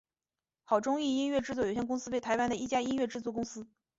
[0.63, 3.67] 好钟意音乐制作有限公司为台湾的一家音乐制作公司。